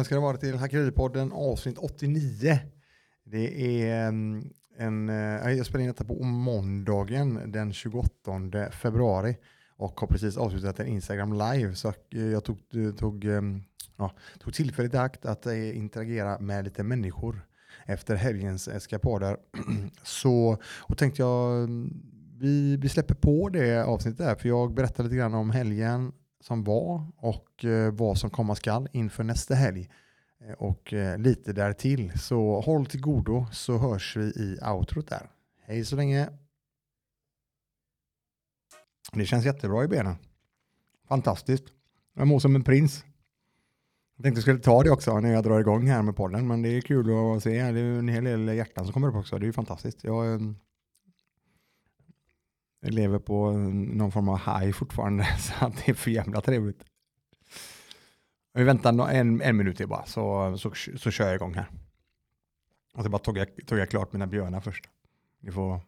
[0.00, 2.58] välkommen ska det vara till Hackeripodden avsnitt 89.
[3.24, 9.36] Det är mm, en, eh, jag spelar in detta på måndagen den 28 februari
[9.76, 13.24] och har precis avslutat en Instagram live så eh, jag tog, eh, tog,
[13.96, 17.46] ja, tog tillfället i akt att interagera med lite människor
[17.86, 19.36] efter helgens eskapader.
[20.02, 22.02] så, och tänkte jag, mm,
[22.38, 26.64] vi, vi släpper på det avsnittet där för jag berättar lite grann om helgen som
[26.64, 29.88] var och eh, vad som komma skall inför nästa helg
[30.40, 32.18] eh, och eh, lite därtill.
[32.18, 35.30] Så håll till godo så hörs vi i outrot där.
[35.62, 36.28] Hej så länge.
[39.12, 40.14] Det känns jättebra i benen.
[41.08, 41.64] Fantastiskt.
[42.14, 43.04] Jag mår som en prins.
[44.16, 46.62] Jag tänkte jag skulle ta det också när jag drar igång här med podden, men
[46.62, 47.50] det är kul att se.
[47.50, 49.38] Det är en hel del hjärtan som kommer upp också.
[49.38, 50.04] Det är ju fantastiskt.
[50.04, 50.54] Jag
[52.80, 56.84] jag lever på någon form av high fortfarande, så att det är för jävla trevligt.
[58.54, 61.66] Vi väntar en, en minut till bara, så, så, så kör jag igång här.
[62.94, 64.88] Och så bara tog jag, tog jag klart mina björnar först.
[65.40, 65.80] Ni får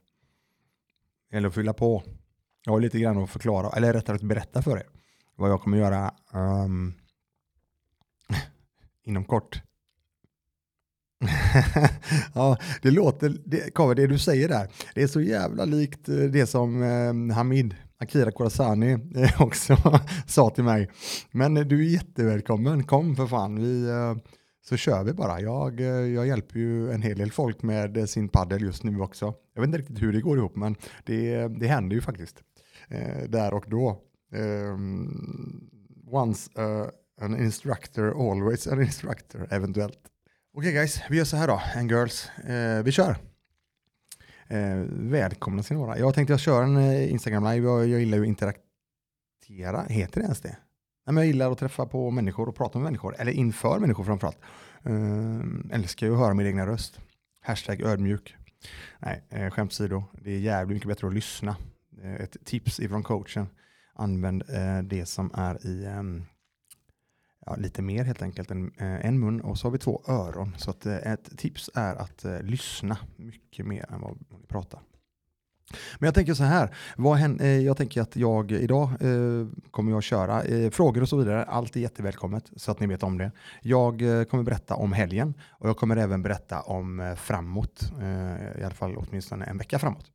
[1.31, 2.03] eller fylla på.
[2.65, 4.87] Jag har lite grann att förklara, eller rättare att berätta för er
[5.35, 6.95] vad jag kommer göra um,
[9.03, 9.63] inom kort.
[12.35, 16.17] ja, det låter, det, Kave, det du säger där, det är så jävla likt eh,
[16.17, 19.77] det som eh, Hamid, Akira Kurasani eh, också
[20.27, 20.91] sa till mig.
[21.31, 24.15] Men eh, du är jättevälkommen, kom för fan, vi, eh,
[24.65, 25.41] så kör vi bara.
[25.41, 29.01] Jag, eh, jag hjälper ju en hel del folk med eh, sin paddel just nu
[29.01, 29.35] också.
[29.55, 32.37] Jag vet inte riktigt hur det går ihop, men det, det händer ju faktiskt
[32.89, 34.01] eh, där och då.
[34.35, 35.69] Ehm,
[36.07, 36.89] once uh,
[37.21, 40.12] an instructor, always an instructor, eventuellt.
[40.55, 42.29] Okej okay guys, vi gör så här då, and girls.
[42.29, 43.17] Eh, vi kör.
[44.49, 45.99] Eh, välkomna ska ni vara.
[45.99, 50.21] Jag tänkte jag kör en eh, Instagram live, jag, jag gillar ju att interaktera, heter
[50.21, 50.49] det ens det?
[51.07, 54.05] Nej, men jag gillar att träffa på människor och prata med människor, eller inför människor
[54.05, 54.39] framförallt.
[54.85, 57.01] Eh, älskar ju att höra min egna röst.
[57.41, 58.37] Hashtag ödmjuk.
[58.99, 61.57] Nej, eh, skämt åsido, det är jävligt mycket bättre att lyssna.
[62.03, 63.47] Eh, ett tips ifrån coachen,
[63.95, 66.25] använd eh, det som är i um,
[67.47, 70.55] ja, lite mer helt enkelt än eh, en mun och så har vi två öron.
[70.59, 74.81] Så att, eh, ett tips är att eh, lyssna mycket mer än vad ni pratar.
[75.99, 79.93] Men jag tänker så här, vad händer, eh, jag tänker att jag idag eh, kommer
[79.93, 81.45] jag köra eh, frågor och så vidare.
[81.45, 83.33] Allt är jättevälkommet så att ni vet om det.
[83.63, 88.61] Jag eh, kommer berätta om helgen och jag kommer även berätta om eh, framåt, eh,
[88.61, 90.07] i alla fall åtminstone en vecka framåt.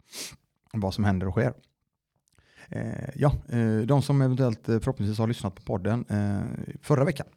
[0.74, 1.54] Vad som händer och sker.
[2.70, 6.42] Eh, ja, eh, de som eventuellt eh, förhoppningsvis har lyssnat på podden eh,
[6.82, 7.28] förra veckan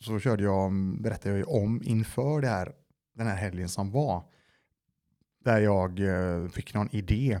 [0.00, 2.72] så körde jag, mm, berättade jag om inför det här,
[3.14, 4.24] den här helgen som var
[5.44, 7.40] där jag eh, fick någon idé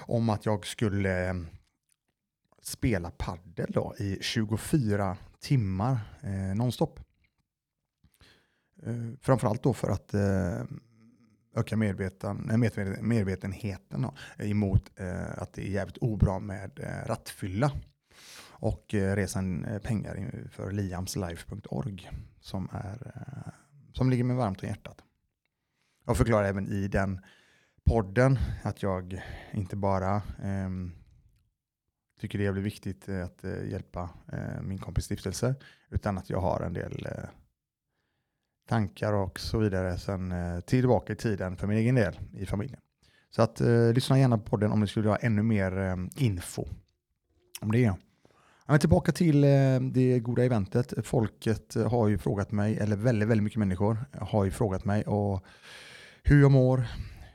[0.00, 1.46] om att jag skulle mm,
[2.62, 7.00] spela paddel då i 24 timmar eh, nonstop.
[8.82, 10.62] Eh, framförallt då för att eh,
[11.54, 12.50] öka medveten,
[13.00, 14.06] medvetenheten
[14.38, 17.72] eh, emot eh, att det är jävligt obra med eh, rattfylla.
[18.50, 22.10] Och eh, resan eh, pengar för liamslife.org
[22.40, 23.52] som, eh,
[23.92, 24.98] som ligger mig varmt om hjärtat.
[26.06, 27.20] Jag förklarar även i den
[27.84, 30.70] podden att jag inte bara eh,
[32.20, 35.54] tycker det är jävligt viktigt att eh, hjälpa eh, min kompis stiftelse
[35.90, 37.08] utan att jag har en del
[38.68, 42.80] tankar och så vidare sen eh, tillbaka i tiden för min egen del i familjen.
[43.30, 46.66] Så att eh, lyssna gärna på podden om ni skulle ha ännu mer eh, info
[47.60, 47.94] om det.
[48.66, 50.94] Men tillbaka till eh, det goda eventet.
[51.06, 55.44] Folket har ju frågat mig, eller väldigt, väldigt mycket människor har ju frågat mig och
[56.22, 56.86] hur jag mår,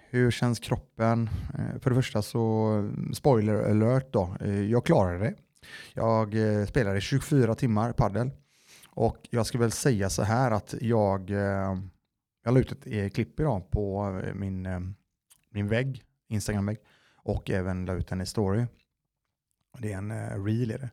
[0.09, 1.29] hur känns kroppen?
[1.53, 5.33] Eh, för det första så, spoiler alert då, eh, jag klarade det.
[5.94, 8.31] Jag eh, spelade 24 timmar paddel
[8.97, 11.77] och jag ska väl säga så här att jag, eh,
[12.44, 14.95] jag la ut ett eh, klipp idag på eh, min,
[15.49, 16.77] min vägg, Instagram-vägg,
[17.15, 18.65] och även la ut en i story.
[19.79, 20.89] Det är en reel är det.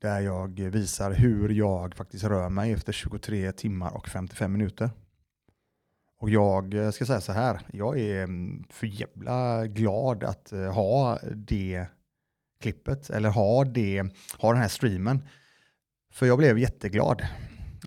[0.00, 4.90] Där jag visar hur jag faktiskt rör mig efter 23 timmar och 55 minuter.
[6.18, 11.86] Och jag ska säga så här, jag är mm, för jävla glad att ha det
[12.60, 14.02] klippet, eller ha, det,
[14.38, 15.22] ha den här streamen.
[16.12, 17.22] För jag blev jätteglad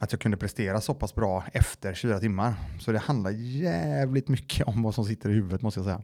[0.01, 2.55] att jag kunde prestera så pass bra efter 24 timmar.
[2.79, 6.01] Så det handlar jävligt mycket om vad som sitter i huvudet måste jag säga.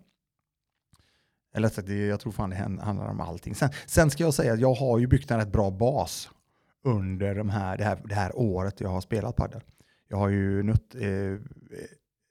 [1.53, 3.55] Eller sagt, jag tror fan det handlar om allting.
[3.55, 6.29] Sen, sen ska jag säga att jag har ju byggt en rätt bra bas
[6.83, 9.61] under de här, det, här, det här året jag har spelat padel.
[10.07, 11.37] Jag har ju nött eh,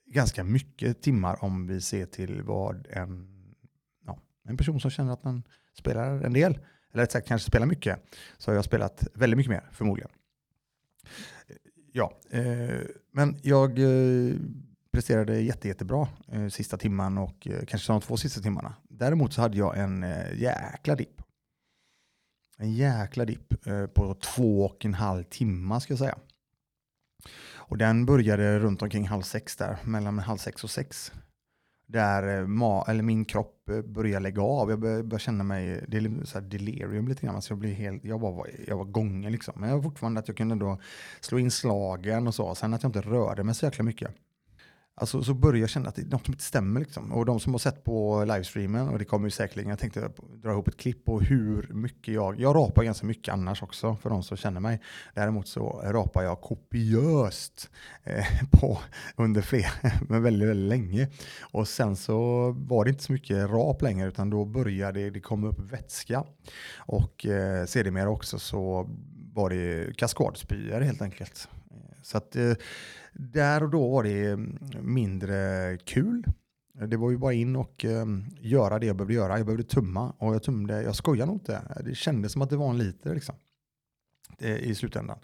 [0.06, 3.28] ganska mycket timmar om vi ser till vad en,
[4.06, 5.42] ja, en person som känner att man
[5.74, 6.58] spelar en del
[6.92, 7.98] eller rätt sagt kanske spelar mycket,
[8.38, 10.10] så har jag spelat väldigt mycket mer förmodligen.
[11.92, 12.80] Ja, eh,
[13.12, 14.34] men jag eh,
[14.92, 18.74] presterade jätte, jättebra eh, sista timman och eh, kanske de två sista timmarna.
[18.88, 21.22] Däremot så hade jag en eh, jäkla dipp.
[22.58, 26.18] En jäkla dipp eh, på två och en halv timma ska jag säga.
[27.52, 31.12] Och den började runt omkring halv sex där, mellan halv sex och sex.
[31.92, 34.70] Där eh, ma eller min kropp eh, börjar började lägga av.
[34.70, 37.42] Jag började, börjar känna mig del så delirium lite grann.
[37.42, 39.54] Så jag, blir helt, jag, var, jag var gången liksom.
[39.56, 40.78] Men jag var fortfarande att jag kunde då
[41.20, 42.54] slå in slagen och så.
[42.54, 44.14] Sen att jag inte rörde mig så jäkla mycket.
[45.00, 46.80] Alltså, så börjar jag känna att det är något som inte stämmer.
[46.80, 47.12] Liksom.
[47.12, 50.10] Och de som har sett på livestreamen, och det kommer ju säkerligen, jag tänkte
[50.42, 54.10] dra ihop ett klipp på hur mycket jag, jag rapar ganska mycket annars också för
[54.10, 54.80] de som känner mig.
[55.14, 57.70] Däremot så rapar jag kopiöst
[58.04, 58.78] eh, på,
[59.16, 59.72] under fler,
[60.08, 61.08] men väldigt, väldigt länge.
[61.40, 65.48] Och sen så var det inte så mycket rap längre utan då började det komma
[65.48, 66.24] upp vätska.
[66.76, 68.88] Och eh, sedermera också så
[69.34, 71.48] var det kaskadspyor helt enkelt.
[72.02, 72.52] Så att eh,
[73.12, 76.24] där och då var det mm, mindre kul.
[76.86, 78.06] Det var ju bara in och eh,
[78.40, 79.36] göra det jag behövde göra.
[79.38, 80.82] Jag behövde tumma och jag tummade.
[80.82, 81.82] jag skojar nog inte.
[81.84, 83.34] Det kändes som att det var en liter liksom.
[84.38, 85.18] I slutändan.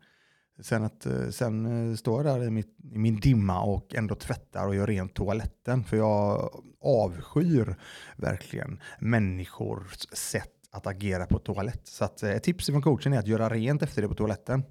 [0.61, 4.67] Sen, att, eh, sen står jag där i, mitt, i, min dimma och ändå tvättar
[4.67, 5.85] och gör rent toaletten.
[5.85, 6.51] För jag
[6.81, 7.77] avskyr
[8.17, 11.87] verkligen människors sätt att agera på toalett.
[11.87, 14.63] Så att, ett tips från coachen är att göra rent efter det på toaletten.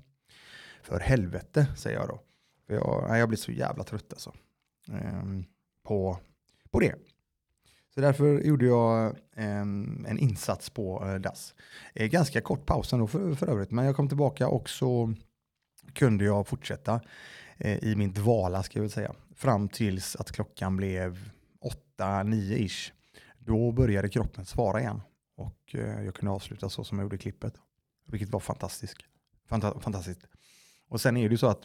[0.86, 2.20] För helvete, säger jag då.
[2.68, 4.34] För jag, jag blir så jävla trött alltså.
[4.88, 5.46] Ehm,
[5.84, 6.18] på,
[6.72, 6.96] på det.
[7.94, 11.56] Så därför gjorde jag en, en insats på eh, dass.
[11.94, 15.14] Eh, ganska kort paus ändå för, för övrigt, men jag kom tillbaka och så
[15.94, 17.02] kunde jag fortsätta
[17.58, 21.30] eh, i min dvala, ska jag väl säga, fram tills att klockan blev
[21.98, 22.92] 8-9 ish.
[23.40, 25.02] Då började kroppen svara igen
[25.36, 27.54] och eh, jag kunde avsluta så som jag gjorde i klippet,
[28.08, 28.98] vilket var fantastiskt.
[29.48, 30.28] Fanta fantastiskt.
[30.96, 31.62] Och sen är det ju så att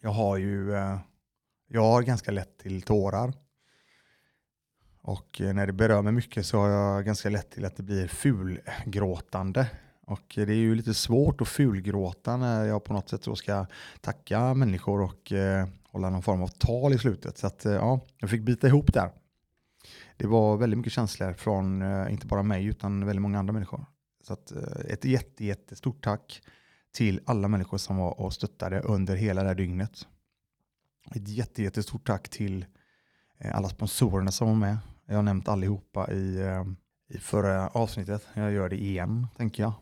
[0.00, 0.98] jag har ju eh,
[1.68, 3.32] jag har ganska lätt till tårar.
[5.02, 7.82] Och eh, när det berör mig mycket så har jag ganska lätt till att det
[7.82, 9.66] blir fulgråtande.
[10.06, 13.36] Och eh, det är ju lite svårt att fulgråta när jag på något sätt så
[13.36, 13.66] ska
[14.00, 17.38] tacka människor och eh, hålla någon form av tal i slutet.
[17.38, 19.10] Så att ja, jag fick bita ihop där.
[20.16, 23.86] Det var väldigt mycket känslor från inte bara mig utan väldigt många andra människor.
[24.22, 24.52] Så att
[24.88, 26.42] ett jätte, jättestort tack
[26.92, 30.06] till alla människor som var och stöttade under hela det här dygnet.
[31.14, 32.66] Ett jätte, jättestort tack till
[33.38, 34.78] eh, alla sponsorerna som var med.
[35.06, 36.64] Jag har nämnt allihopa i, eh,
[37.08, 38.28] i förra avsnittet.
[38.34, 39.72] Jag gör det igen, tänker jag.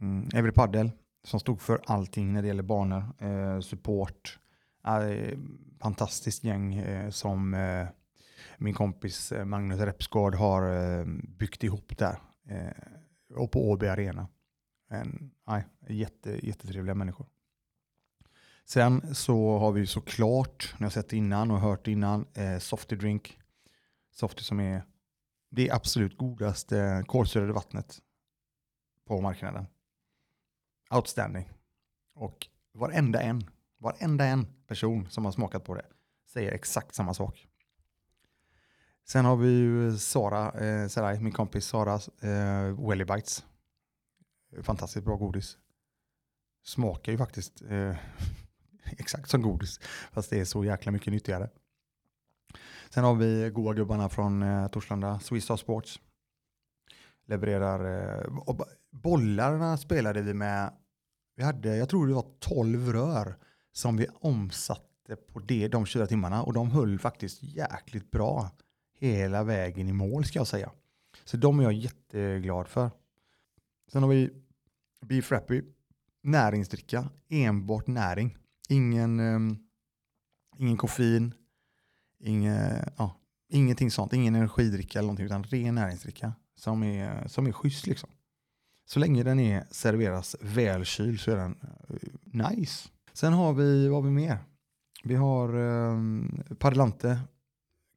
[0.00, 0.90] Mm, Every Paddle
[1.24, 4.38] som stod för allting när det gäller banor, eh, support,
[4.86, 5.38] eh,
[5.80, 7.86] fantastiskt gäng eh, som eh,
[8.58, 11.04] min kompis eh, Magnus Repsgård har
[11.38, 12.18] byggt ihop där
[13.34, 14.28] och på Åby Arena.
[14.90, 17.26] En, nej, jätte, jättetrevliga människor.
[18.64, 23.38] Sen så har vi såklart, när jag sett innan och hört innan, eh, Softy Drink.
[24.12, 24.84] Softy som är
[25.50, 28.02] det absolut godaste kolsyrade vattnet
[29.04, 29.66] på marknaden.
[30.90, 31.48] Outstanding.
[32.14, 35.86] Och varenda en, varenda en person som har smakat på det
[36.26, 37.48] säger exakt samma sak.
[39.04, 43.44] Sen har vi ju Sara, eh, Sarai, min kompis Sara eh, Welly Bites
[44.62, 45.58] fantastiskt bra godis.
[46.64, 47.96] Smakar ju faktiskt eh,
[48.84, 49.80] exakt som godis,
[50.12, 51.50] fast det är så jäkla mycket nyttigare.
[52.90, 56.00] Sen har vi goa gubbarna från eh, Torslanda, Swiss Sports.
[57.26, 58.56] Levererar, eh,
[58.90, 60.72] bollarna spelade vi med,
[61.36, 63.36] vi hade, jag tror det var 12 rör
[63.72, 68.50] som vi omsatte på det, de 24 timmarna och de höll faktiskt jäkligt bra
[68.98, 70.70] hela vägen i mål ska jag säga.
[71.24, 72.90] Så de är jag jätteglad för.
[73.92, 74.43] Sen har vi
[75.08, 75.62] Beef Rappy,
[76.22, 78.36] näringsdricka, enbart näring.
[78.68, 79.58] Ingen, um,
[80.58, 81.34] ingen koffein,
[82.20, 87.52] inge, ja, ingenting sånt, ingen energidricka eller någonting, utan ren näringsdricka som är, som är
[87.52, 88.10] schysst liksom.
[88.86, 91.56] Så länge den är serveras välkyld så är den
[91.88, 92.88] uh, nice.
[93.12, 94.38] Sen har vi, vad har vi mer?
[95.04, 97.20] Vi har ehm, um, Paddelante,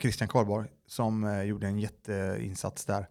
[0.01, 3.07] Christian Karlborg, som uh, gjorde en jätteinsats där.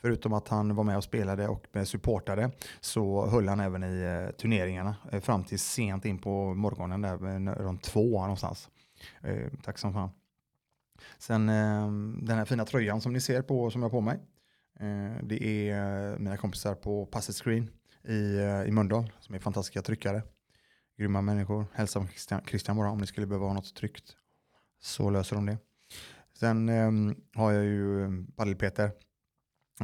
[0.00, 4.36] Förutom att han var med och spelade och supportade så höll han även i eh,
[4.36, 7.16] turneringarna eh, fram till sent in på morgonen där
[7.54, 8.68] runt två någonstans.
[9.22, 10.10] Eh, tack som fan.
[11.18, 14.20] Sen ehm, den här fina tröjan som ni ser på som jag har på mig.
[15.22, 17.70] Det är mina kompisar på Passet Screen
[18.04, 20.22] i, i Mölndal som är fantastiska tryckare.
[20.98, 21.66] Grymma människor.
[21.72, 24.16] Hälsa Christian, Christian bara om ni skulle behöva ha något tryckt.
[24.82, 25.58] Så löser de det.
[26.38, 29.09] Sen ehm, har jag ju Padel-Peter Eh,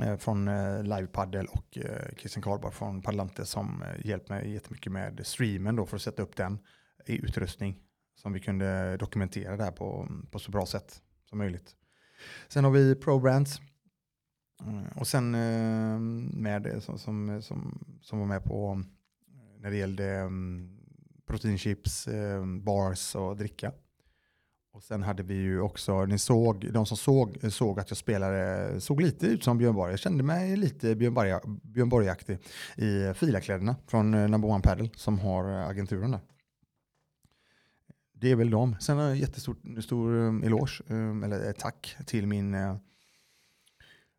[0.03, 4.93] Eh, från eh, Live Paddle och eh, Christian Karlberg från Padlante som hjälpt mig jättemycket
[4.93, 6.59] med streamen då för att sätta upp den.
[7.07, 7.76] i utrustning
[8.15, 11.76] som vi kunde dokumentera där på, på så bra sätt som möjligt.
[12.49, 13.61] Sen har vi ProBrands
[14.62, 15.31] mm, och sen
[16.41, 18.83] med som, som, som, som var med på
[19.61, 20.79] när det gällde mm,
[21.26, 22.09] proteinchips,
[22.62, 23.73] bars och dricka.
[24.76, 28.80] Och sen hade vi ju också, ni såg, de som såg, såg att jag spelade,
[28.80, 29.92] såg lite ut som Björn Borg.
[29.92, 32.38] Jag kände mig lite Björn, Borg, Björn Borg-aktig
[32.76, 36.21] i filakläderna från eh, Number One Paddle som har eh, agenturen där.
[38.12, 38.76] Det är väl dem.
[38.80, 40.83] Sen har jag jättestor stor eh, eloge,
[41.25, 42.56] eller tack till min,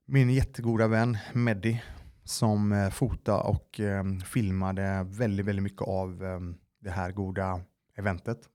[0.05, 1.83] min jättegoda vän Meddi
[2.23, 3.79] som fotade och
[4.25, 6.19] filmade väldigt, väldigt mycket av
[6.79, 7.61] det här goda
[7.97, 8.49] eventet.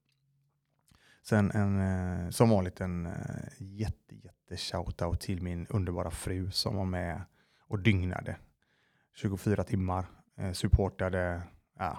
[1.23, 3.13] Sen en, eh, som vanligt en eh,
[3.59, 7.23] jätte, jätte shoutout till min underbara fru som var med
[7.69, 8.37] och dygnade
[9.15, 10.07] 24 timmar.
[10.39, 11.43] Eh, supportade,
[11.79, 11.99] ja,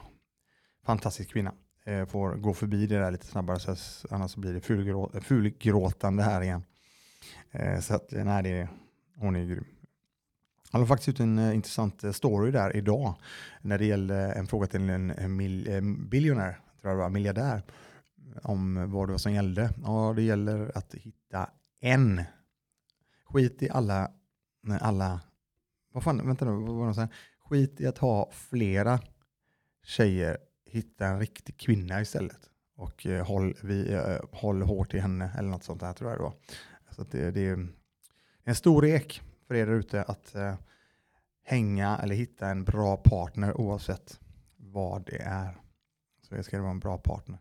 [0.85, 1.53] fantastisk kvinna.
[2.07, 3.75] Får gå förbi det där lite snabbare så
[4.09, 6.63] annars blir det fulgrå, fulgråtande här igen.
[7.81, 8.69] Så att nej, det,
[9.15, 9.65] hon är grym.
[10.71, 13.15] Han har faktiskt ut en intressant story där idag
[13.61, 17.09] när det gällde en fråga till en, en, mil, en biljonär, tror jag det var,
[17.09, 17.63] miljardär
[18.43, 19.73] om vad det var som gällde.
[19.83, 21.49] Ja, det gäller att hitta
[21.79, 22.21] en.
[23.25, 24.11] Skit i alla,
[24.61, 25.21] nej, alla,
[25.93, 27.07] vad fan, vänta nu, vad var det sen?
[27.37, 28.99] Skit i att ha flera
[29.83, 32.49] tjejer, hitta en riktig kvinna istället.
[32.75, 36.19] Och eh, håll, vi, eh, håll hårt i henne eller något sånt där tror jag
[36.19, 36.33] det var.
[36.89, 37.67] Så det, det är
[38.43, 40.55] en stor ek för er där ute att eh,
[41.43, 44.19] hänga eller hitta en bra partner oavsett
[44.57, 45.57] vad det är.
[46.21, 47.39] Så det ska vara en bra partner.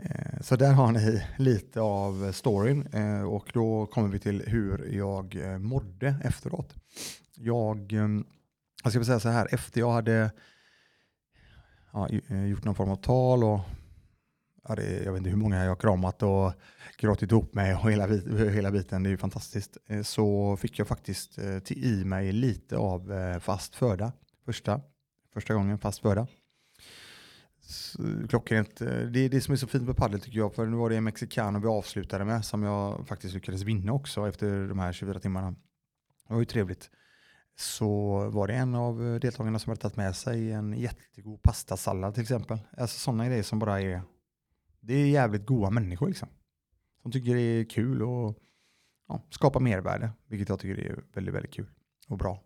[0.00, 4.94] Eh, så där har ni lite av storyn eh, och då kommer vi till hur
[4.94, 6.74] jag eh, mådde efteråt.
[7.34, 7.92] Jag,
[8.82, 10.30] jag ska säga så här, efter jag hade
[11.92, 12.08] ja,
[12.48, 13.60] gjort någon form av tal och
[14.68, 16.52] ja, det, jag vet inte hur många jag har kramat och
[16.98, 18.06] gråtit ihop mig och hela,
[18.48, 21.38] hela biten, det är ju fantastiskt, så fick jag faktiskt
[21.70, 24.12] i mig lite av fast föda.
[24.44, 24.80] Första,
[25.32, 26.26] första gången fast föda
[28.28, 28.80] klockrent.
[28.80, 30.54] Eh, det är det som är så fint med padel tycker jag.
[30.54, 34.28] För nu var det en mexikan vi avslutade med som jag faktiskt lyckades vinna också
[34.28, 35.50] efter de här 24 timmarna.
[36.28, 36.90] Det var ju trevligt.
[37.56, 42.22] Så var det en av deltagarna som hade tagit med sig en jättegod pastasallad till
[42.22, 42.58] exempel.
[42.78, 44.02] Alltså sådana grejer som bara är,
[44.80, 46.28] det är jävligt goda människor liksom.
[47.02, 48.38] Som tycker det är kul och
[49.08, 51.70] ja, skapar mervärde, vilket jag tycker är väldigt, väldigt kul
[52.08, 52.42] och bra.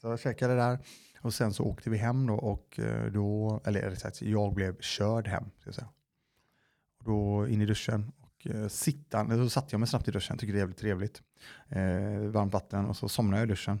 [0.00, 0.78] Så jag käkade där.
[1.20, 5.28] Och sen så åkte vi hem då och eh, då, eller sagt, jag blev körd
[5.28, 5.44] hem.
[5.58, 5.88] Ska jag säga.
[6.98, 10.38] Och då in i duschen och eh, sittande, så satt jag mig snabbt i duschen,
[10.38, 11.22] tycker det är jävligt trevligt.
[11.68, 13.80] Eh, varmt vatten och så somnade jag i duschen.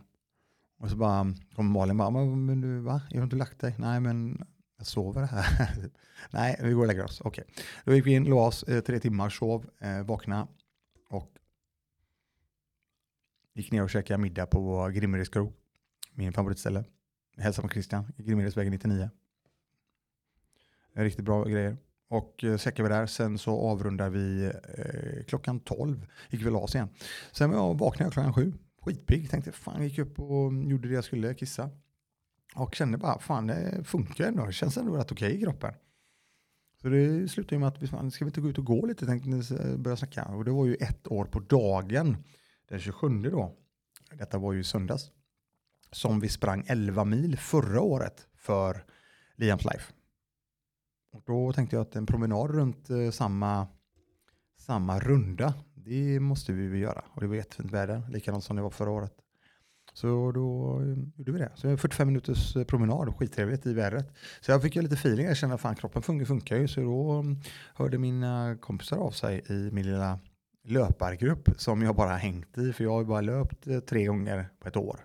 [0.78, 3.02] Och så bara kom Malin bara, men du va?
[3.10, 3.74] Jag har inte lagt dig?
[3.78, 4.46] Nej men
[4.78, 5.90] jag sover här.
[6.30, 7.20] Nej, vi går och lägger oss.
[7.20, 7.44] Okej.
[7.50, 7.64] Okay.
[7.84, 10.48] Då gick vi in, låg oss eh, tre timmar, sov, eh, vakna
[11.08, 11.32] och
[13.54, 15.52] gick ner och käkade middag på Grimmeris krog,
[16.14, 16.84] min favoritställe.
[17.36, 19.10] Hälsa på Christian, Grimmeredsvägen 99.
[20.94, 21.76] Eh, riktigt bra grejer.
[22.08, 26.06] Och eh, säckar vi där, sen så avrundar vi eh, klockan 12.
[26.30, 26.88] Gick vi las igen.
[27.32, 28.52] Sen jag vaknade jag klockan 7.
[28.82, 31.70] Skitpigg, tänkte fan gick upp och gjorde det jag skulle, kissa.
[32.54, 35.74] Och kände bara, fan det funkar ändå, det känns ändå rätt okej okay i kroppen.
[36.82, 39.06] Så det slutade med att vi fan, ska vi inte gå ut och gå lite,
[39.06, 40.24] tänkte eh, börja snacka.
[40.24, 42.16] Och det var ju ett år på dagen,
[42.68, 43.56] den 27 då.
[44.12, 45.10] Detta var ju söndags
[45.92, 48.84] som vi sprang 11 mil förra året för
[49.36, 49.92] Liams Life.
[51.12, 53.66] Och då tänkte jag att en promenad runt eh, samma,
[54.58, 57.04] samma runda, det måste vi väl göra.
[57.08, 59.12] Och det var jättefint väder, likadant som det var förra året.
[59.92, 61.52] Så då eh, gjorde vi det.
[61.54, 64.12] Så 45 minuters eh, promenad, skittrevligt i vädret.
[64.40, 66.68] Så jag fick ju lite feeling, jag kände att fan kroppen funkar, funkar ju.
[66.68, 67.40] Så då mm,
[67.74, 70.18] hörde mina kompisar av sig i min lilla
[70.64, 72.72] löpargrupp som jag bara hängt i.
[72.72, 75.00] För jag har ju bara löpt tre gånger på ett år.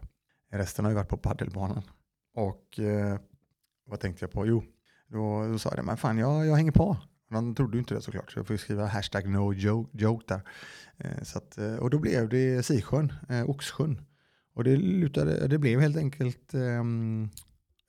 [0.58, 1.84] Resten har ju varit på paddelbanan.
[2.36, 3.20] Och eh,
[3.86, 4.48] vad tänkte jag på?
[4.48, 4.64] Jo,
[5.08, 6.98] då, då sa jag det, men fan jag, jag hänger på.
[7.30, 10.42] De trodde ju inte det såklart, så jag får skriva hashtag no joke, joke där.
[10.98, 14.02] Eh, så att, eh, och då blev det Sisjön, eh, Oxsjön.
[14.56, 16.84] Och det, lutade, det blev helt enkelt, eh,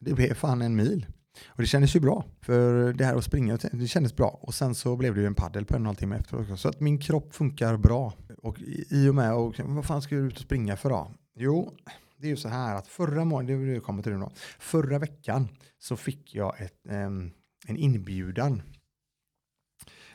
[0.00, 1.06] det blev fan en mil.
[1.46, 4.38] Och det kändes ju bra, för det här att springa, det kändes bra.
[4.42, 6.40] Och sen så blev det ju en paddel på en och en halv timme efter
[6.40, 6.56] också.
[6.56, 8.12] Så att min kropp funkar bra.
[8.42, 11.10] Och i och med, och, vad fan ska du ut och springa för då?
[11.34, 11.72] Jo,
[12.16, 15.48] det är ju så här att förra månaden, det kommer till nu då, förra veckan
[15.78, 18.62] så fick jag ett, en inbjudan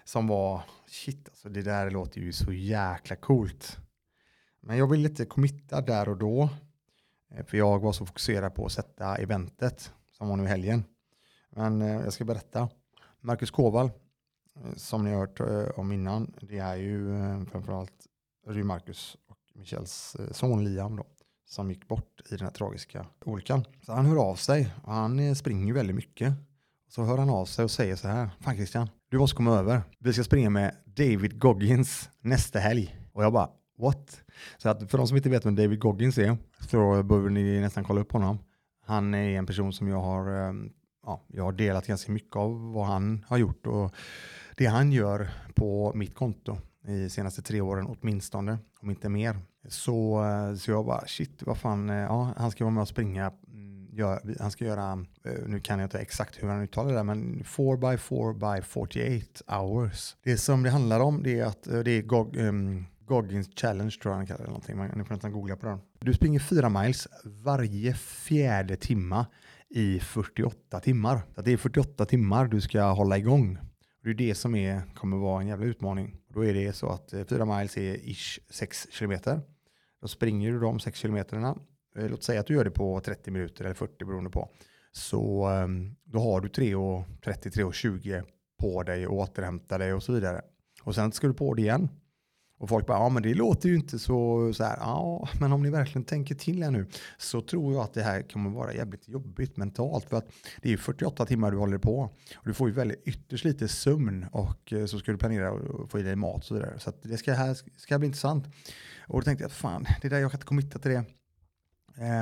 [0.04, 3.78] som var, shit alltså det där låter ju så jäkla coolt.
[4.62, 6.50] Men jag ville inte committa där och då,
[7.32, 10.84] eh, för jag var så fokuserad på att sätta eventet som var nu i helgen.
[11.50, 12.70] Men eh, jag ska berätta.
[13.20, 13.92] Marcus Koval
[14.56, 18.08] eh, som ni har hört eh, om innan, det är ju eh, framförallt
[18.48, 21.06] Rue Marcus och Michels eh, son Liam då,
[21.52, 23.66] som gick bort i den här tragiska olyckan.
[23.86, 26.34] Så han hör av sig och han eh, springer väldigt mycket.
[26.90, 29.82] Så hör han av sig och säger så här, fan Christian, du måste komma över.
[30.00, 32.96] Vi ska springa med David Goggins nästa helg.
[33.14, 34.22] Och jag bara, what?
[34.58, 36.38] Så att för de som inte vet vem David Goggins är
[36.70, 38.38] så behöver ni nästan kolla upp honom.
[38.86, 40.54] Han är en person som jag har, eh,
[41.06, 43.96] ja, jag har delat ganska mycket av vad han har gjort och
[44.58, 49.38] det han gör på mitt konto i senaste tre åren åtminstone, om inte mer.
[49.68, 52.88] Så, eh, så jag bara shit, vad fan, eh, ja, han ska vara med och
[52.88, 53.32] springa.
[53.54, 57.04] Mm, gör, han ska göra, eh, nu kan jag inte exakt hur han uttalar det,
[57.04, 60.16] men 4 by 4 by 48 hours.
[60.24, 64.12] Det som det handlar om det är att det är Gog, um, Goggins challenge tror
[64.12, 64.78] jag han kallar det någonting.
[64.78, 65.80] Man, ni får nästan googla på den.
[66.00, 69.26] Du springer fyra miles varje fjärde timma
[69.70, 71.22] i 48 timmar.
[71.36, 73.58] Så det är 48 timmar du ska hålla igång.
[74.04, 76.18] Det är det som är, kommer vara en jävla utmaning.
[76.34, 79.42] Då är det så att 4 miles är ish 6 kilometer.
[80.02, 81.58] Då springer du de 6 kilometerna.
[81.98, 84.50] Eh, låt säga att du gör det på 30 minuter eller 40 beroende på.
[84.92, 88.24] Så ehm, då har du 3.30-3.20
[88.60, 90.42] på dig och återhämta dig och så vidare.
[90.84, 91.90] Och sen ska du på det igen.
[92.62, 95.64] Och folk bara, ja men det låter ju inte så, så här, ja men om
[95.64, 96.86] ni verkligen tänker till här nu
[97.18, 100.28] så tror jag att det här kommer vara jävligt jobbigt mentalt för att
[100.62, 102.00] det är 48 timmar du håller på
[102.36, 105.92] och du får ju väldigt ytterst lite sömn och eh, så ska du planera och
[105.92, 106.80] få i dig mat och så vidare.
[106.80, 108.46] Så att det ska, här ska bli intressant.
[109.08, 111.04] Och då tänkte jag, fan, det där jag kan inte committa till det.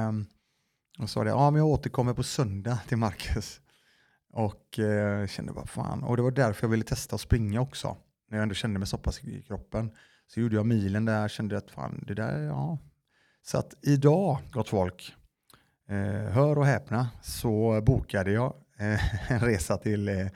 [0.08, 0.26] Um,
[1.00, 3.62] och sa det, ja men jag återkommer på söndag till Marcus.
[4.34, 7.98] Och eh, kände bara fan, och det var därför jag ville testa att springa också.
[8.30, 9.92] När jag ändå kände mig så pass i kroppen.
[10.34, 12.78] Så gjorde jag milen där, kände att fan, det där, ja.
[13.42, 15.14] Så att idag, gott folk,
[15.90, 20.28] eh, hör och häpna, så bokade jag eh, en resa till eh,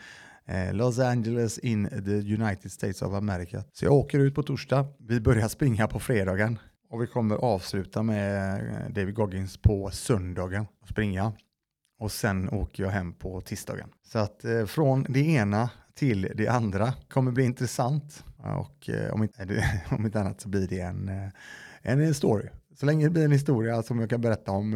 [0.46, 3.64] eh, Los Angeles in the United States of America.
[3.74, 8.04] Så jag åker ut på torsdag, vi börjar springa på fredagen och vi kommer avsluta
[8.04, 11.34] med eh, David Goggins på söndagen och springa.
[12.00, 13.90] Och sen åker jag hem på tisdagen.
[14.04, 18.24] Så att eh, från det ena till det andra kommer bli intressant.
[18.44, 21.30] Eh, och eh, om, inte, om inte annat så blir det en, eh,
[21.82, 22.50] en story.
[22.76, 24.74] Så länge det blir en historia som jag kan berätta om.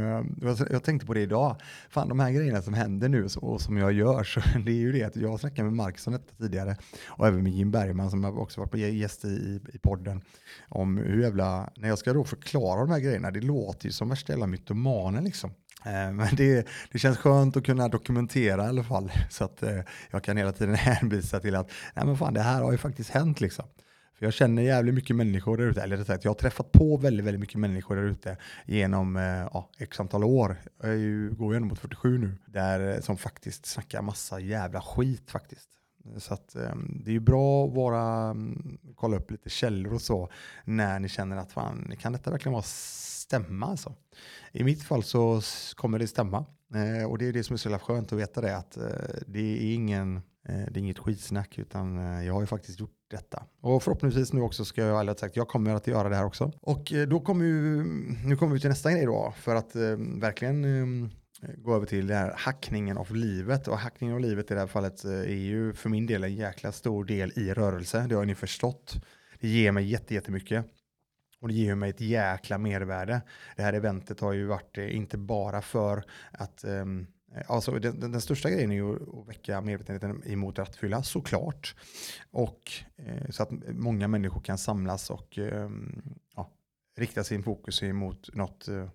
[0.72, 1.56] Jag tänkte på det idag.
[1.90, 4.24] Fan de här grejerna som händer nu och som jag gör.
[4.24, 6.78] Så det är ju det att jag snackade med Marcus om detta tidigare.
[7.08, 10.22] Och även med Jim Bergman som också varit på gäst i, i podden.
[10.70, 13.32] Om hur jävla, när jag ska då förklara de här grejerna.
[13.32, 15.52] Det låter ju som värsta jävla mytomanen liksom.
[15.86, 19.80] Eh, men det, det känns skönt att kunna dokumentera i alla fall så att eh,
[20.12, 23.10] jag kan hela tiden hänvisa till att nej men fan det här har ju faktiskt
[23.10, 23.66] hänt liksom.
[24.14, 26.98] För jag känner jävligt mycket människor där ute, eller rättare sagt jag har träffat på
[26.98, 30.56] väldigt, väldigt mycket människor där ute genom eh, ja, x antal år.
[30.82, 34.82] Jag är ju, går ju ändå mot 47 nu, där, som faktiskt snackar massa jävla
[34.82, 35.70] skit faktiskt.
[36.18, 36.56] Så att,
[37.04, 40.30] det är ju bra att vara, mm, kolla upp lite källor och så
[40.66, 42.64] när ni känner att fan, kan detta verkligen vara
[43.28, 43.96] stämma alltså.
[44.52, 45.42] I mitt fall så
[45.76, 46.46] kommer det stämma.
[46.76, 48.84] Eh, och det är det som är så jävla skönt att veta det, att eh,
[49.28, 52.98] det är ingen eh, det är inget skitsnack utan eh, jag har ju faktiskt gjort
[53.12, 53.44] detta.
[53.62, 56.52] Och förhoppningsvis nu också ska jag ärligt sagt, jag kommer att göra det här också.
[56.62, 57.84] Och eh, då kommer ju,
[58.26, 59.82] nu kommer vi till nästa grej då, för att eh,
[60.22, 61.10] verkligen ehm,
[61.58, 63.68] gå över till det här hackningen av livet.
[63.68, 66.36] Och hackningen av livet i det här fallet eh, är ju för min del en
[66.36, 68.06] jäkla stor del i rörelse.
[68.10, 68.96] Det har ni förstått.
[69.40, 70.66] Det ger mig jättemycket.
[71.40, 73.22] Och det ger mig ett jäkla mervärde.
[73.56, 77.08] Det här eventet har ju varit eh, inte bara för att um,
[77.48, 81.76] Alltså, den, den, största grejen är ju att väcka medvetenheten emot rattfylla, såklart.
[82.32, 85.70] Och eh, så att många människor kan samlas och eh,
[86.36, 86.52] ja,
[86.98, 88.90] rikta sin fokus emot något, eh,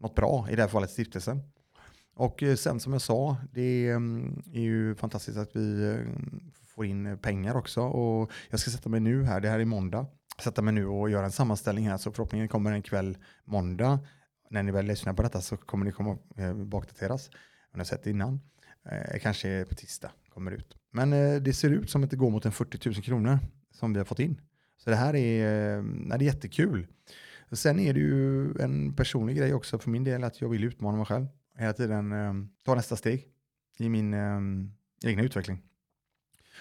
[0.00, 1.42] något bra, i det här fallet stiftelsen.
[2.14, 5.98] Och eh, sen som jag sa, det mm, är ju fantastiskt att vi eh,
[6.66, 7.80] får in pengar också.
[7.80, 10.06] Och jag ska sätta mig nu här, det här är måndag,
[10.42, 11.96] sätta mig nu och göra en sammanställning här.
[11.96, 13.98] Så förhoppningen kommer en kväll måndag.
[14.50, 17.28] När ni väl lyssnar på detta så kommer ni komma eh, bakdateras.
[17.28, 17.38] Om
[17.72, 18.40] ni har sett det innan.
[18.90, 20.76] Eh, kanske på tisdag kommer det ut.
[20.90, 23.38] Men eh, det ser ut som att det går mot en 40 000 kronor
[23.72, 24.40] som vi har fått in.
[24.76, 26.86] Så det här är, eh, det är jättekul.
[27.52, 30.96] Sen är det ju en personlig grej också för min del att jag vill utmana
[30.96, 31.26] mig själv.
[31.58, 32.32] Hela tiden eh,
[32.64, 33.28] ta nästa steg
[33.78, 34.40] i min eh,
[35.04, 35.62] egna utveckling.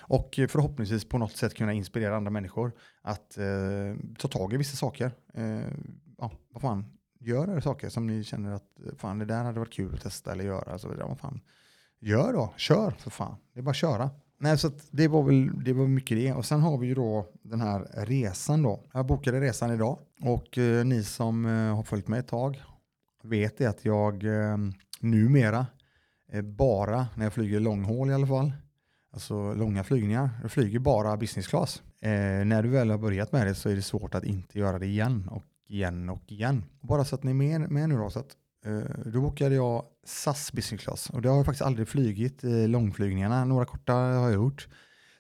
[0.08, 3.46] Och förhoppningsvis på något sätt kunna inspirera andra människor att eh,
[4.18, 5.12] ta tag i vissa saker.
[5.34, 5.60] Eh,
[6.18, 6.86] ja, vad fan,
[7.20, 10.32] gör saker som ni känner att eh, fan, det där hade varit kul att testa
[10.32, 10.72] eller göra.
[10.72, 11.42] Alltså, vad fan.
[12.00, 13.36] Gör då, kör för fan.
[13.54, 14.10] Det är bara att köra.
[14.38, 16.34] Nej, så det var väl det var mycket det.
[16.34, 18.84] Och sen har vi ju då den här resan då.
[18.94, 22.62] Jag bokade resan idag och eh, ni som eh, har följt mig ett tag
[23.24, 24.58] vet det att jag eh,
[25.00, 25.66] numera,
[26.32, 28.52] eh, bara när jag flyger långhål i alla fall,
[29.14, 30.30] Alltså långa flygningar.
[30.44, 31.82] Du flyger bara business class.
[32.02, 32.10] Eh,
[32.46, 34.86] när du väl har börjat med det så är det svårt att inte göra det
[34.86, 36.64] igen och igen och igen.
[36.82, 39.86] Bara så att ni är med, med nu då, så att, eh, då bokade jag
[40.06, 43.46] SAS business class och det har jag faktiskt aldrig flygit i långflygningarna.
[43.46, 44.68] Några korta har jag gjort.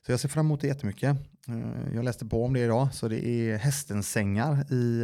[0.05, 1.17] Så jag ser fram emot det jättemycket.
[1.47, 5.01] Eh, jag läste på om det idag, så det är hästens sängar i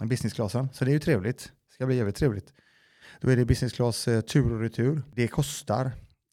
[0.00, 0.68] eh, businessklassen.
[0.72, 1.38] Så det är ju trevligt.
[1.68, 2.52] Det ska bli jävligt trevligt.
[3.20, 5.02] Då är det business class eh, tur och retur.
[5.14, 5.92] Det kostar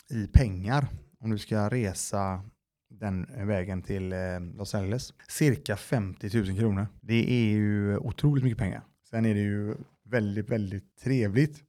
[0.10, 0.88] i pengar
[1.20, 2.42] om du ska resa
[2.90, 5.14] den vägen till eh, Los Angeles.
[5.28, 6.88] Cirka 50 000 kronor.
[7.02, 8.82] Det är ju otroligt mycket pengar.
[9.10, 11.64] Sen är det ju väldigt, väldigt trevligt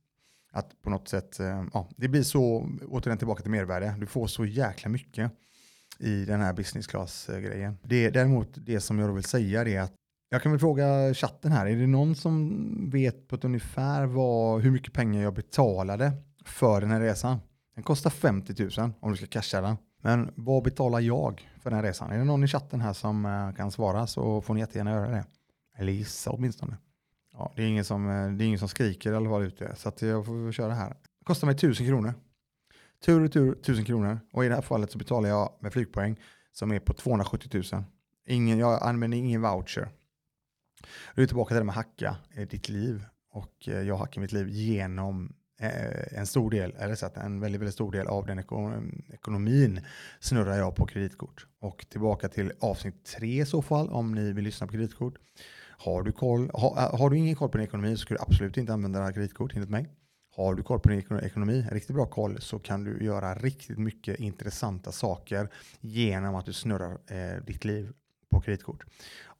[0.53, 4.27] att på något sätt, eh, ja, det blir så, återigen tillbaka till mervärde, du får
[4.27, 5.33] så jäkla mycket
[5.99, 7.73] i den här business class-grejen.
[7.73, 9.93] Eh, det, däremot det som jag då vill säga är att
[10.29, 14.63] jag kan väl fråga chatten här, är det någon som vet på ett ungefär vad,
[14.63, 16.13] hur mycket pengar jag betalade
[16.45, 17.39] för den här resan?
[17.75, 19.77] Den kostar 50 000 om du ska casha den.
[20.03, 22.11] Men vad betalar jag för den här resan?
[22.13, 25.11] Är det någon i chatten här som eh, kan svara så får ni jättegärna göra
[25.11, 25.25] det.
[25.77, 26.77] Eller gissa åtminstone.
[27.33, 29.89] Ja, det, är ingen som, eh, det är ingen som skriker eller vad ute så
[29.89, 30.89] att jag får köra här.
[30.89, 32.15] Det kostar mig 1000 kronor.
[33.05, 36.21] Tur och tur 1000 kronor och i det här fallet så betalar jag med flygpoäng
[36.53, 37.85] som är på 270 000.
[38.27, 39.89] Ingen, jag använder ingen voucher.
[41.15, 44.49] Du är tillbaka till det med hacka eh, ditt liv och jag hackar mitt liv
[44.49, 48.39] genom Eh, en stor del, eller så att en väldigt, väldigt stor del av den
[49.13, 49.81] ekonomin
[50.21, 51.47] snurrar jag på kreditkort.
[51.61, 55.15] Och tillbaka till avsnitt tre i så fall, om ni vill lyssna på kreditkort.
[55.79, 58.57] Har du, koll, har, har du ingen koll på din ekonomi så ska du absolut
[58.57, 59.89] inte använda det här kreditkort enligt mig.
[60.37, 64.21] Har du koll på din ekonomi, riktigt bra koll, så kan du göra riktigt mycket
[64.21, 65.49] intressanta saker
[65.81, 67.93] genom att du snurrar eh, ditt liv
[68.31, 68.85] på kreditkort.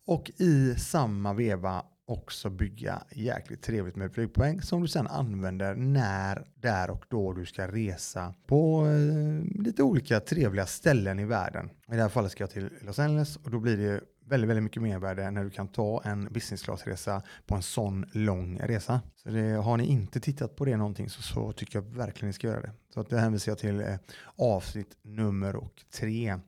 [0.07, 6.47] Och i samma veva också bygga jäkligt trevligt med flygpoäng som du sen använder när,
[6.55, 11.71] där och då du ska resa på eh, lite olika trevliga ställen i världen.
[11.93, 14.65] I det här fallet ska jag till Los Angeles och då blir det väldigt, väldigt
[14.65, 19.01] mycket mervärde när du kan ta en business class-resa på en sån lång resa.
[19.15, 22.33] Så det, har ni inte tittat på det någonting så, så tycker jag verkligen ni
[22.33, 22.73] ska göra det.
[22.95, 23.97] Så att det hänvisar jag till eh,
[24.37, 26.39] avsnitt nummer och tre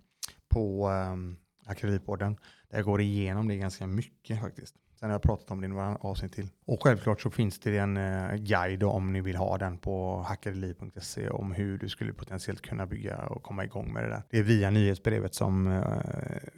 [0.49, 2.37] på eh, Akademipodden.
[2.71, 4.75] Där jag går igenom det ganska mycket faktiskt.
[5.03, 6.49] Sen har jag pratat om det i några avsnitt till.
[6.67, 11.29] Och självklart så finns det en eh, guide om ni vill ha den på hackadeli.se
[11.29, 14.23] om hur du skulle potentiellt kunna bygga och komma igång med det där.
[14.31, 15.83] Det är via nyhetsbrevet som eh,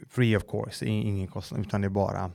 [0.09, 2.31] free of course, ingen kostnad, utan det är bara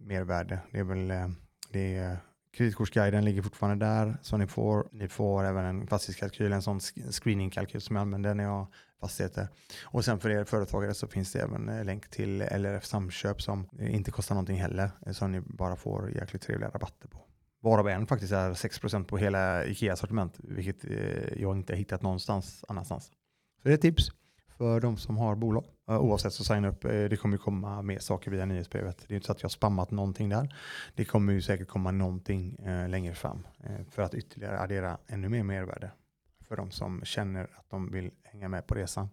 [0.00, 0.58] mervärde.
[0.70, 1.28] Det är väl eh,
[1.72, 2.16] det är
[2.56, 7.80] Kreditkortsguiden ligger fortfarande där, så ni får, ni får även en fastighetskalkyl, en sån screeningkalkyl
[7.80, 8.66] som jag använder när jag
[9.04, 9.48] fastigheter.
[9.84, 13.68] Och sen för er företagare så finns det även eh, länk till LRF Samköp som
[13.78, 17.18] eh, inte kostar någonting heller, eh, som ni bara får jäkligt trevliga rabatter på.
[17.62, 20.84] Varav en faktiskt är 6% på hela Ikea-sortiment, vilket
[21.36, 23.04] jag inte hittat någonstans annanstans.
[23.62, 24.10] Så det är ett tips
[24.58, 25.64] för de som har bolag.
[25.86, 29.04] Oavsett så signa upp, det kommer komma mer saker via nyhetsbrevet.
[29.08, 30.54] Det är inte så att jag har spammat någonting där.
[30.94, 32.56] Det kommer ju säkert komma någonting
[32.88, 33.46] längre fram
[33.90, 35.90] för att ytterligare addera ännu mer mervärde
[36.54, 39.08] för de som känner att de vill hänga med på resan.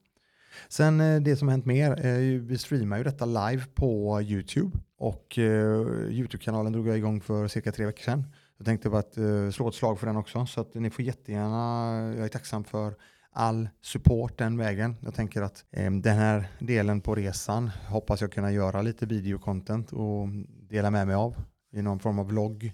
[0.70, 4.78] Sen eh, det som har hänt mer, eh, vi streamar ju detta live på YouTube
[4.98, 8.26] och eh, YouTube-kanalen drog jag igång för cirka tre veckor sedan.
[8.58, 12.14] Jag tänkte bara att slå ett slag för den också så att ni får jättegärna,
[12.16, 12.96] jag är tacksam för
[13.32, 14.96] all support den vägen.
[15.02, 15.66] Jag tänker att
[16.02, 20.28] den här delen på resan hoppas jag kunna göra lite videocontent och
[20.70, 21.36] dela med mig av
[21.74, 22.72] i någon form av vlogg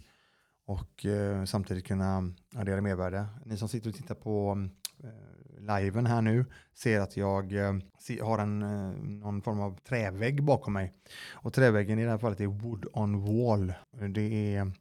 [0.68, 3.26] och eh, samtidigt kunna addera mervärde.
[3.46, 4.68] Ni som sitter och tittar på
[5.04, 7.74] eh, liven här nu ser att jag eh,
[8.22, 10.94] har en, eh, någon form av trävägg bakom mig.
[11.30, 13.74] Och träväggen i det här fallet är wood on wall.
[14.14, 14.72] Det är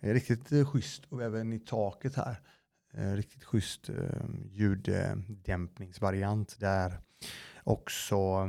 [0.00, 2.40] är riktigt eh, schysst och även i taket här.
[2.92, 7.00] Eh, riktigt schysst eh, ljuddämpningsvariant där
[7.64, 8.48] också,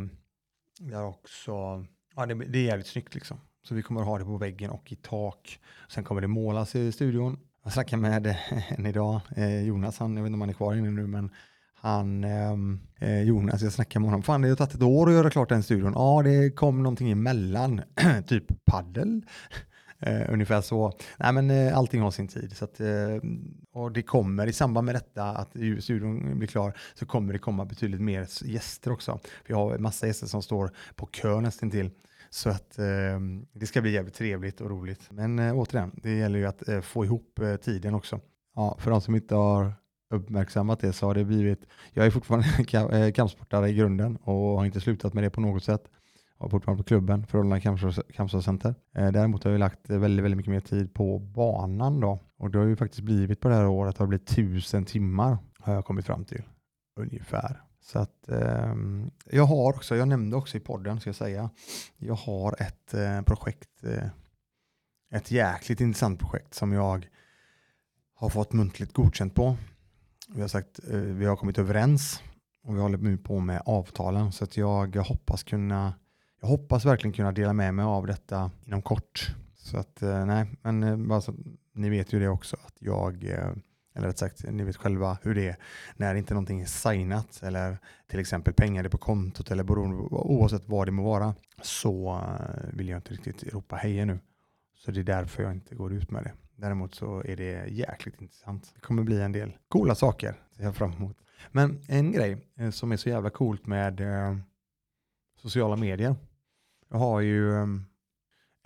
[0.80, 3.39] där också ja, det, det är jävligt snyggt liksom.
[3.63, 5.60] Så vi kommer att ha det på väggen och i tak.
[5.89, 7.39] Sen kommer det målas i studion.
[7.63, 10.54] Jag snackade med eh, en idag, eh, Jonas, han, jag vet inte om han är
[10.54, 11.32] kvar inne nu, men
[11.76, 15.13] han, ehm, eh, Jonas, jag snackade med honom, fan det har tagit ett år att
[15.13, 15.93] göra klart den studion.
[15.95, 17.82] Ja, det kom någonting emellan,
[18.28, 19.21] typ paddel.
[20.04, 20.93] Eh, ungefär så.
[21.17, 22.58] Nej men eh, allting har sin tid.
[22.58, 22.88] Så att, eh,
[23.74, 27.65] och det kommer i samband med detta, att studion blir klar, så kommer det komma
[27.65, 29.19] betydligt mer gäster också.
[29.47, 31.89] Vi har massa gäster som står på kö nästan till.
[32.34, 33.20] Så att eh,
[33.54, 35.12] det ska bli jävligt trevligt och roligt.
[35.12, 38.20] Men eh, återigen, det gäller ju att eh, få ihop eh, tiden också.
[38.56, 39.74] Ja, för de som inte har
[40.13, 42.48] uppmärksammat det så har det blivit, jag är fortfarande
[43.06, 45.84] eh, kampsportare i grunden och har inte slutat med det på något sätt.
[46.39, 47.62] Jag är fortfarande på klubben, Förhållande
[48.13, 48.76] Kampsportscenter.
[48.96, 52.20] Eh, däremot har jag lagt eh, väldigt, väldigt mycket mer tid på banan då.
[52.38, 55.38] Och det har ju faktiskt blivit på det här året, det har blivit tusen timmar
[55.60, 56.44] har jag kommit fram till.
[57.00, 57.62] Ungefär.
[57.82, 58.76] Så att eh,
[59.26, 61.50] jag har också, jag nämnde också i podden ska jag säga,
[61.98, 64.08] jag har ett eh, projekt, eh,
[65.12, 67.08] ett jäkligt intressant projekt som jag
[68.15, 69.58] har fått muntligt godkänt på.
[70.28, 72.22] Vi har sagt, eh, vi har kommit överens
[72.63, 75.94] och vi håller nu på med avtalen så att jag hoppas kunna,
[76.41, 79.36] jag hoppas verkligen kunna dela med mig av detta inom kort.
[79.56, 81.34] Så att eh, nej, men eh, bara så,
[81.74, 83.52] ni vet ju det också att jag eh,
[83.93, 85.56] eller rätt sagt, ni vet själva hur det är
[85.95, 87.77] när inte någonting är signat eller
[88.08, 92.69] till exempel pengar är på kontot eller beroende, oavsett vad det må vara så eh,
[92.73, 94.19] vill jag inte riktigt ropa hej nu.
[94.75, 96.32] Så det är därför jag inte går ut med det.
[96.56, 98.71] Däremot så är det jäkligt intressant.
[98.75, 101.17] Det kommer bli en del coola saker ser jag fram emot.
[101.51, 104.38] Men en grej eh, som är så jävla coolt med eh,
[105.38, 106.15] sociala medier.
[106.89, 107.67] Jag har ju eh,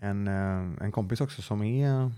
[0.02, 2.12] en, en kompis också som är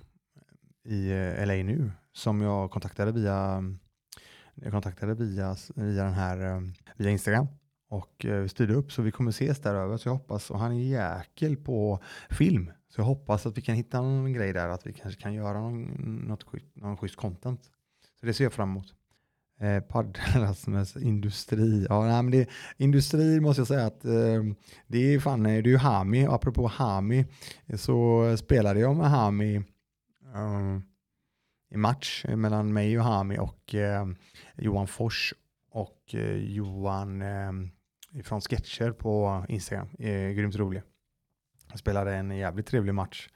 [0.84, 1.10] i
[1.46, 3.64] LA nu som jag kontaktade via,
[4.56, 6.62] jag kontaktade via, via den här, eh,
[6.96, 7.48] via Instagram
[7.90, 10.60] och eh, vi styrde upp så vi kommer ses där över så jag hoppas och
[10.60, 12.00] han är jäkel på
[12.30, 15.34] film så jag hoppas att vi kan hitta någon grej där att vi kanske kan
[15.34, 15.84] göra någon,
[16.16, 17.64] något, någon schysst content.
[18.20, 18.94] Så det ser jag fram emot.
[19.60, 21.86] Eh, Paddelasmus industri.
[21.90, 24.44] Ja, nej, men det, industri måste jag säga att eh,
[24.88, 26.26] det är fan, eh, det är ju Hami.
[26.26, 27.26] Apropå Hami
[27.76, 29.56] så spelade jag med Hami
[30.36, 30.80] eh,
[31.76, 34.08] match eh, mellan mig och Hami och eh,
[34.56, 35.34] Johan Fors
[35.72, 37.52] och eh, Johan eh,
[38.24, 39.88] från Sketcher på Instagram.
[40.00, 40.82] Eh, grymt rolig.
[41.70, 43.30] Jag spelade en jävligt trevlig match.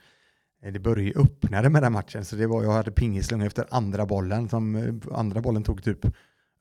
[0.64, 4.06] Eh, det började öppnade med den matchen, så det var, jag hade pingislung efter andra
[4.06, 4.50] bollen.
[4.50, 6.06] Som, eh, andra bollen tog typ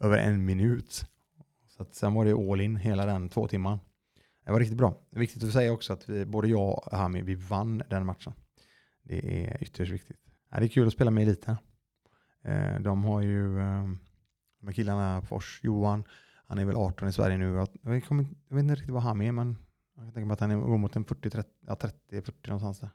[0.01, 1.05] över en minut.
[1.69, 3.79] Så att sen var det all in hela den två timmar.
[4.45, 4.95] Det var riktigt bra.
[5.11, 8.07] Det är viktigt att säga också att vi, både jag och Hami, vi vann den
[8.07, 8.33] matchen.
[9.03, 10.30] Det är ytterst viktigt.
[10.51, 11.57] Ja, det är kul att spela med eliten.
[12.45, 13.85] Eh, de har ju, eh,
[14.61, 16.05] de här killarna, Fors, Johan,
[16.47, 17.67] han är väl 18 i Sverige nu.
[17.83, 19.57] Jag, kommer, jag vet inte riktigt vad han är, men
[19.97, 21.75] jag tänker mig att han går mot en 40-30, ja,
[22.11, 22.91] 30-40 någonstans där.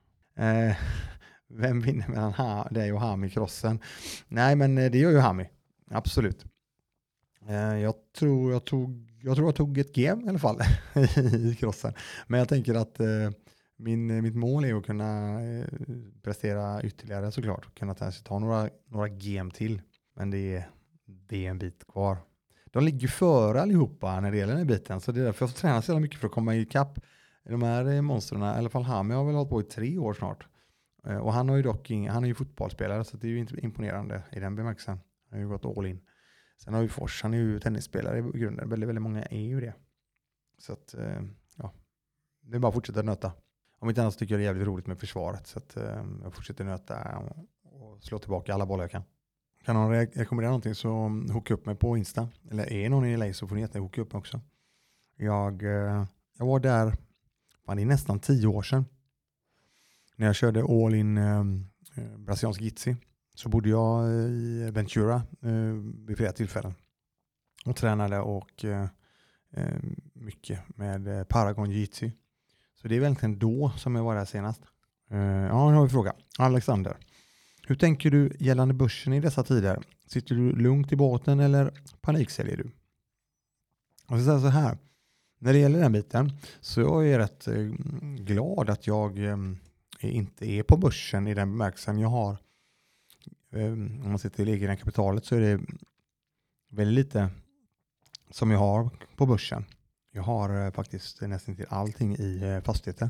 [0.70, 0.76] Eh,
[1.48, 3.80] vem vinner mellan ha, dig och Hami i?
[4.28, 5.50] Nej, men eh, det gör ju Hami.
[5.92, 6.46] Absolut.
[7.48, 10.60] Eh, jag, tror jag, tog, jag tror jag tog ett game i alla fall
[11.34, 11.94] i krossen.
[12.28, 13.30] Men jag tänker att eh,
[13.78, 15.66] min, eh, mitt mål är att kunna eh,
[16.22, 17.80] prestera ytterligare såklart.
[17.80, 19.82] Kunna ta, ta några, några game till.
[20.16, 20.70] Men det är,
[21.06, 22.18] det är en bit kvar
[22.76, 25.02] de ligger före allihopa när det gäller den här biten.
[25.02, 27.00] Så det är därför jag får träna så mycket för att komma ikapp
[27.44, 28.42] de här eh, monstren.
[28.42, 30.48] I alla fall Hami har väl hållit på i tre år snart.
[31.22, 34.24] Och han har ju dock ing, han är ju fotbollsspelare så det är ju imponerande
[34.32, 35.00] i den bemärkelsen.
[35.30, 36.02] Han har ju gått all in.
[36.64, 38.70] Sen har vi Fors, han är ju tennisspelare i grunden.
[38.70, 39.74] Väldigt, väldigt många är ju det.
[40.58, 40.96] Så att,
[41.58, 41.74] ja,
[42.42, 43.32] det är bara att fortsätta nöta.
[43.86, 45.48] Om inte annat tycker jag det är jävligt roligt med försvaret.
[45.48, 47.24] Så att ehm, jag fortsätter nöta
[47.64, 49.04] och slå tillbaka alla bollar jag kan.
[49.66, 52.30] Kan någon rekommendera någonting så mm, hooka upp mig på Insta.
[52.52, 54.42] Eller är någon i LA så får ni gärna hooka upp mig också.
[55.18, 56.06] Jag, eh,
[56.38, 56.94] jag var där,
[57.66, 58.86] fan det är nästan tio år sedan.
[60.16, 62.96] När jag körde all in ehm, eh, brasiliansk jitsi
[63.34, 65.74] så bodde jag eh, i Ventura eh,
[66.08, 66.74] vid flera tillfällen.
[67.66, 68.88] Och tränade och eh
[69.52, 72.12] ehm, mycket med eh, Paragon jitsi.
[72.82, 74.62] Så det är verkligen då som jag var där senast.
[75.12, 76.14] Eh, ja, nu har vi en fråga.
[76.38, 76.98] Alexander.
[77.68, 79.84] Hur tänker du gällande börsen i dessa tider?
[80.08, 82.72] Sitter du lugnt i båten eller paniksäljer du?
[84.08, 84.78] Jag ska säga så här,
[85.40, 87.64] när det gäller den biten så jag är rätt eh,
[88.18, 89.38] glad att jag eh,
[90.00, 92.38] inte är på börsen i den bemärkelsen jag har.
[93.52, 95.62] Ehm, om man ser till egna kapitalet så är det
[96.70, 97.30] väldigt lite
[98.30, 99.66] som jag har på börsen.
[100.16, 103.10] Jag har eh, faktiskt nästan till allting i eh, fastigheter.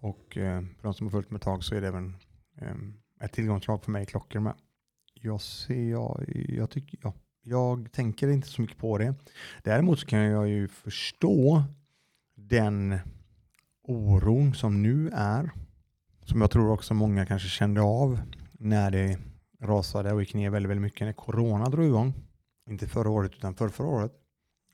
[0.00, 2.16] Och eh, för de som har följt mig ett tag så är det även
[2.60, 4.54] ehm, ett tillgångslag för mig klockor med.
[5.14, 9.14] Jag ser, jag, jag tycker, ja, jag tänker inte så mycket på det.
[9.62, 11.62] Däremot så kan jag ju förstå
[12.36, 12.98] den
[13.82, 15.50] oron som nu är,
[16.24, 18.20] som jag tror också många kanske kände av
[18.52, 19.18] när det
[19.60, 22.14] rasade och gick ner väldigt, väldigt mycket när corona drog igång.
[22.70, 24.12] Inte förra året utan förra, förra året.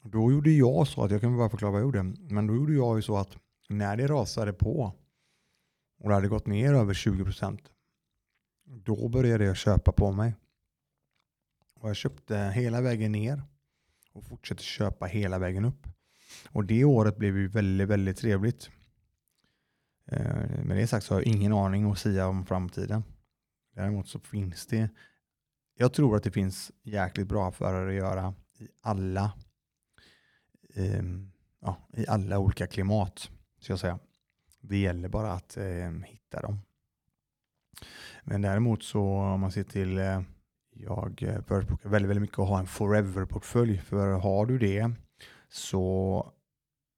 [0.03, 2.73] Då gjorde jag så att, jag kan bara förklara vad jag gjorde, men då gjorde
[2.73, 3.37] jag ju så att
[3.69, 4.93] när det rasade på
[5.99, 7.71] och det hade gått ner över 20 procent
[8.85, 10.35] då började jag köpa på mig.
[11.75, 13.43] Och jag köpte hela vägen ner
[14.13, 15.87] och fortsatte köpa hela vägen upp.
[16.49, 18.71] Och det året blev ju väldigt, väldigt trevligt.
[20.07, 23.03] Eh, med det sagt så har jag ingen aning att säga om framtiden.
[23.75, 24.89] Däremot så finns det,
[25.75, 29.33] jag tror att det finns jäkligt bra affärer att göra i alla,
[30.75, 33.31] Ehm, ja, i alla olika klimat.
[33.61, 33.99] Ska jag säga.
[34.61, 36.59] Det gäller bara att eh, hitta dem.
[38.25, 40.23] Men däremot så om man ser till, eh,
[40.71, 43.79] jag eh, förespråkar väldigt, väldigt mycket att ha en forever-portfölj.
[43.79, 44.91] För har du det
[45.49, 46.33] så,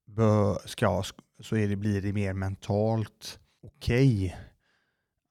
[0.06, 1.02] bör, ska,
[1.40, 4.38] så är det, blir det mer mentalt okej okay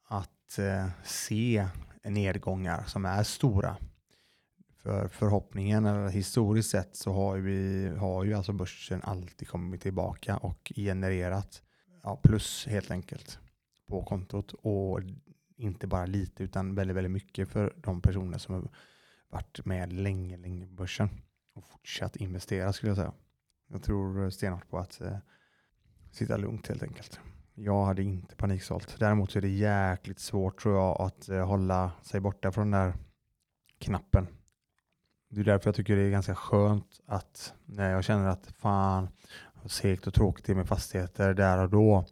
[0.07, 1.67] att eh, se
[2.03, 3.77] nedgångar som är stora.
[4.83, 10.37] För förhoppningen, eller historiskt sett, så har, vi, har ju alltså börsen alltid kommit tillbaka
[10.37, 11.63] och genererat
[12.03, 13.39] ja, plus helt enkelt
[13.87, 14.53] på kontot.
[14.53, 14.99] Och
[15.57, 18.67] inte bara lite utan väldigt, väldigt mycket för de personer som har
[19.29, 21.09] varit med länge, länge på börsen
[21.53, 23.13] och fortsatt investera skulle jag säga.
[23.67, 25.17] Jag tror stenhårt på att eh,
[26.11, 27.19] sitta lugnt helt enkelt.
[27.53, 28.95] Jag hade inte paniksålt.
[28.99, 32.81] Däremot så är det jäkligt svårt tror jag att eh, hålla sig borta från den
[32.81, 32.93] där
[33.77, 34.27] knappen.
[35.33, 39.09] Det är därför jag tycker det är ganska skönt att när jag känner att fan
[39.61, 42.05] vad segt och tråkigt det är med fastigheter där och då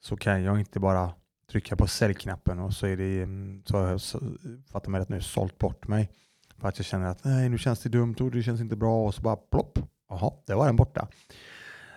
[0.00, 1.14] så kan jag inte bara
[1.50, 4.00] trycka på säljknappen och så är det mm, så har jag
[4.72, 6.10] fattar mig rätt nu sålt bort mig
[6.58, 9.06] för att jag känner att nej nu känns det dumt och det känns inte bra
[9.06, 9.78] och så bara plopp,
[10.08, 11.08] jaha, det var den borta.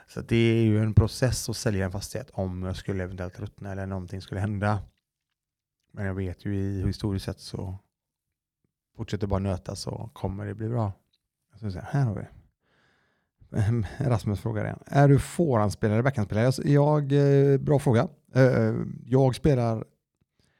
[0.07, 3.71] Så det är ju en process att sälja en fastighet om jag skulle eventuellt ruttna
[3.71, 4.79] eller någonting skulle hända.
[5.93, 7.77] Men jag vet ju i historiskt sett så
[8.99, 10.93] fortsätter bara nöta så kommer det bli bra.
[11.59, 12.25] Så här har vi.
[14.09, 14.79] Rasmus frågar igen.
[14.85, 16.51] Är du forehandspelare eller backhandspelare?
[16.63, 18.07] Jag, jag, eh, bra fråga.
[18.35, 19.85] Eh, eh, jag spelar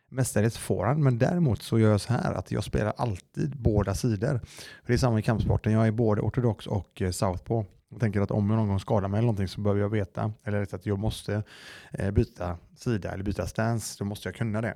[0.10, 4.40] mestadels forehand, men däremot så gör jag så här att jag spelar alltid båda sidor.
[4.84, 5.74] För det är samma i kampsporten.
[5.74, 7.70] Jag är både ortodox och southpaw.
[7.90, 10.34] Jag tänker att om jag någon gång skadar mig eller någonting så behöver jag veta,
[10.44, 11.44] eller att jag måste
[12.14, 14.76] byta sida eller byta stance, då måste jag kunna det.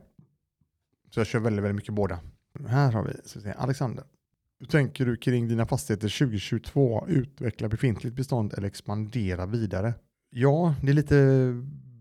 [1.12, 2.20] Så jag kör väldigt, väldigt mycket båda.
[2.68, 4.04] Här har vi, så säga, Alexander.
[4.60, 7.08] Hur tänker du kring dina fastigheter 2022?
[7.08, 9.94] Utveckla befintligt bestånd eller expandera vidare?
[10.30, 11.50] Ja, det är lite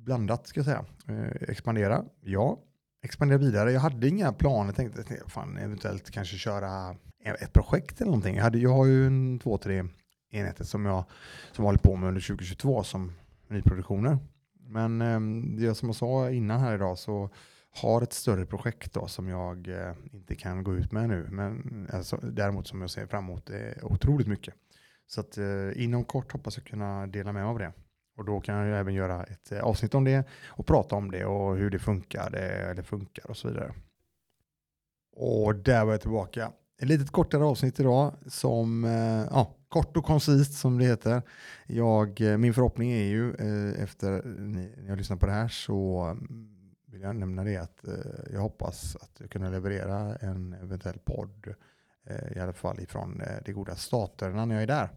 [0.05, 0.85] blandat ska jag säga.
[1.09, 2.59] Eh, expandera, ja.
[3.03, 3.73] Expandera vidare.
[3.73, 4.73] Jag hade inga planer.
[4.73, 8.37] Tänkte fan, eventuellt kanske köra ett projekt eller någonting.
[8.37, 9.85] Jag, hade, jag har ju en två, tre
[10.31, 11.05] enheter som jag
[11.53, 13.13] som håller på med under 2022 som
[13.49, 14.19] nyproduktioner.
[14.61, 15.21] Men eh,
[15.59, 17.31] det som jag sa innan här idag så
[17.75, 21.29] har ett större projekt då som jag eh, inte kan gå ut med nu.
[21.31, 24.55] Men alltså, däremot som jag ser fram emot är otroligt mycket.
[25.07, 27.73] Så att eh, inom kort hoppas jag kunna dela med mig av det.
[28.17, 31.25] Och då kan jag även göra ett eh, avsnitt om det och prata om det
[31.25, 33.75] och hur det funkar, det, eller funkar och så vidare.
[35.17, 36.53] Och där var jag tillbaka.
[36.83, 41.23] Ett litet kortare avsnitt idag som, eh, ja, kort och koncist som det heter.
[41.67, 45.49] Jag, eh, min förhoppning är ju eh, efter ni, ni har lyssnat på det här
[45.49, 46.07] så
[46.93, 47.95] vill jag nämna det att eh,
[48.33, 51.55] jag hoppas att kunna leverera en eventuell podd
[52.07, 54.91] eh, i alla fall ifrån eh, de goda staterna när jag är där.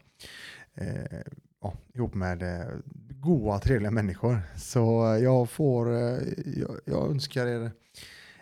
[0.73, 1.21] Eh,
[1.62, 2.67] ja, ihop med eh,
[3.10, 4.41] goa, trevliga människor.
[4.58, 7.71] Så jag får, eh, jag, jag, önskar er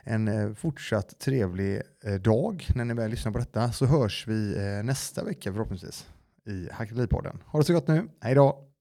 [0.03, 3.71] en eh, fortsatt trevlig eh, dag när ni väl lyssnar på detta.
[3.71, 6.07] Så hörs vi eh, nästa vecka förhoppningsvis
[6.45, 7.43] i Hackeripodden.
[7.45, 8.09] Ha det så gott nu.
[8.19, 8.72] Hej då!